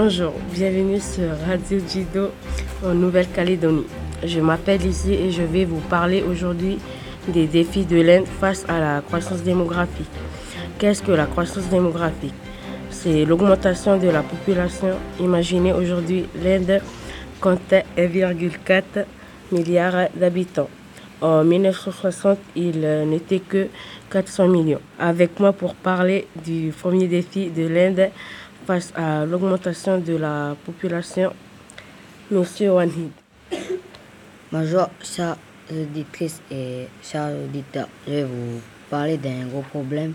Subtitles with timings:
[0.00, 2.30] Bonjour, bienvenue sur Radio Jido
[2.86, 3.84] en Nouvelle-Calédonie.
[4.24, 6.78] Je m'appelle Lizzie et je vais vous parler aujourd'hui
[7.26, 10.06] des défis de l'Inde face à la croissance démographique.
[10.78, 12.32] Qu'est-ce que la croissance démographique?
[12.90, 14.94] C'est l'augmentation de la population.
[15.18, 16.80] Imaginez aujourd'hui l'Inde
[17.40, 19.04] comptait 1,4
[19.50, 20.70] milliard d'habitants.
[21.20, 23.66] En 1960, il n'était que
[24.12, 24.80] 400 millions.
[25.00, 28.10] Avec moi pour parler du premier défi de l'Inde
[28.68, 31.32] face à l'augmentation de la population,
[32.30, 33.12] Monsieur Wanhid.
[34.52, 35.38] Bonjour, chers
[35.72, 37.88] auditrices et chers auditeurs.
[38.06, 38.60] Je vais vous
[38.90, 40.12] parler d'un gros problème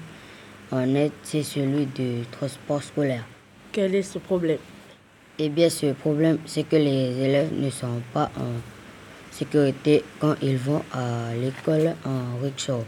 [0.71, 3.26] en aide, c'est celui du transport scolaire.
[3.71, 4.59] Quel est ce problème?
[5.40, 8.54] Eh bien, ce problème, c'est que les élèves ne sont pas en
[9.31, 12.85] sécurité quand ils vont à l'école en rickshaw.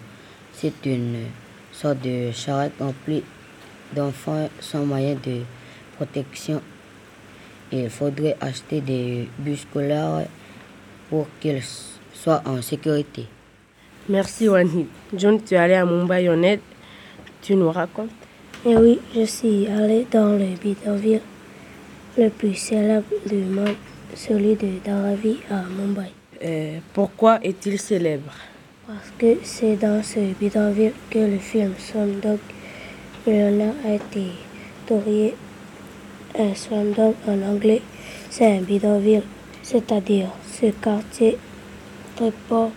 [0.53, 1.23] C'est une
[1.71, 3.23] sorte de charrette remplie
[3.93, 5.41] d'enfants sans moyen de
[5.95, 6.61] protection.
[7.71, 10.25] Il faudrait acheter des bus scolaires
[11.09, 11.63] pour qu'ils
[12.13, 13.25] soient en sécurité.
[14.07, 14.87] Merci Wanhid.
[15.15, 16.59] John, tu es allé à Mumbai en aide.
[17.41, 18.09] Tu nous racontes
[18.65, 21.21] Eh oui, je suis allé dans le bidonville
[22.17, 23.75] le plus célèbre du monde,
[24.15, 26.11] celui de Dharavi à Mumbai.
[26.43, 28.33] Euh, pourquoi est-il célèbre?
[28.87, 32.39] Parce que c'est dans ce bidonville que le film Slumdog
[33.27, 34.27] Millionnaire a été
[34.85, 35.33] tourné.
[36.37, 37.81] Un Slumdog en anglais,
[38.29, 39.23] c'est un bidonville,
[39.63, 41.37] c'est-à-dire ce quartier
[42.15, 42.71] très pauvre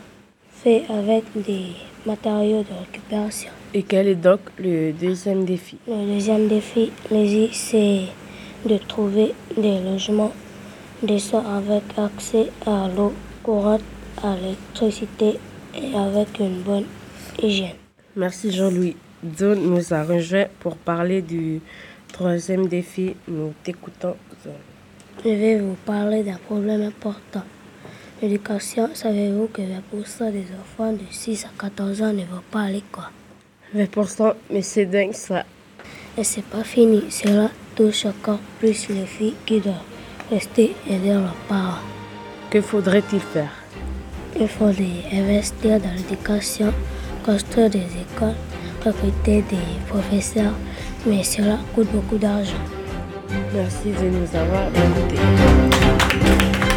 [0.50, 1.72] fait avec des
[2.06, 3.50] matériaux de récupération.
[3.74, 5.76] Et quel est donc le deuxième défi?
[5.86, 8.02] Le deuxième défi, les c'est
[8.64, 10.32] de trouver des logements
[11.02, 13.82] décents avec accès à l'eau courante,
[14.22, 15.38] à l'électricité
[15.74, 16.86] et avec une bonne
[17.42, 17.76] hygiène.
[18.16, 18.96] Merci Jean-Louis.
[19.22, 21.60] Don nous a rejoint pour parler du
[22.12, 23.16] troisième défi.
[23.26, 24.16] Nous t'écoutons.
[25.24, 27.42] Je vais vous parler d'un problème important.
[28.22, 32.70] L'éducation, savez-vous que 20% des enfants de 6 à 14 ans ne vont pas à
[32.70, 33.04] l'école?
[33.74, 35.44] 20%, mais c'est dingue ça.
[36.16, 39.76] Et c'est pas fini, cela touche encore plus les filles qui doivent
[40.30, 41.78] rester aider leurs parents.
[42.50, 43.52] Que faudrait-il faire?
[44.38, 46.72] Il faudrait investir dans l'éducation,
[47.24, 48.34] construire des écoles,
[48.88, 49.56] recruter des
[49.88, 50.54] professeurs,
[51.06, 52.52] mais cela coûte beaucoup d'argent.
[53.54, 56.67] Merci de nous avoir écoutés.